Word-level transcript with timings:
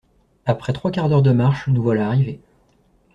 Après 0.47 0.73
trois 0.73 0.89
quarts 0.89 1.09
d’heure 1.09 1.21
de 1.21 1.31
marche, 1.31 1.67
nous 1.67 1.83
voilà 1.83 2.07
arrivés. 2.07 2.39